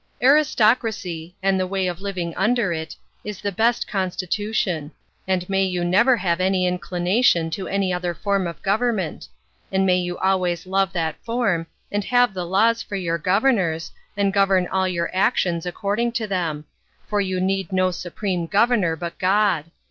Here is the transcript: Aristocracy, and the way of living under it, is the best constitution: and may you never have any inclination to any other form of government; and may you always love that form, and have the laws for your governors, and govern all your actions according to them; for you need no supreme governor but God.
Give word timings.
Aristocracy, 0.23 1.35
and 1.43 1.59
the 1.59 1.67
way 1.67 1.85
of 1.85 2.01
living 2.01 2.33
under 2.35 2.73
it, 2.73 2.95
is 3.23 3.39
the 3.39 3.51
best 3.51 3.87
constitution: 3.87 4.91
and 5.27 5.47
may 5.47 5.63
you 5.63 5.85
never 5.85 6.17
have 6.17 6.41
any 6.41 6.65
inclination 6.65 7.51
to 7.51 7.67
any 7.67 7.93
other 7.93 8.15
form 8.15 8.47
of 8.47 8.63
government; 8.63 9.27
and 9.71 9.85
may 9.85 9.97
you 9.97 10.17
always 10.17 10.65
love 10.65 10.91
that 10.93 11.23
form, 11.23 11.67
and 11.91 12.03
have 12.05 12.33
the 12.33 12.47
laws 12.47 12.81
for 12.81 12.95
your 12.95 13.19
governors, 13.19 13.91
and 14.17 14.33
govern 14.33 14.65
all 14.65 14.87
your 14.87 15.11
actions 15.15 15.67
according 15.67 16.13
to 16.13 16.25
them; 16.25 16.65
for 17.07 17.21
you 17.21 17.39
need 17.39 17.71
no 17.71 17.91
supreme 17.91 18.47
governor 18.47 18.95
but 18.95 19.19
God. 19.19 19.65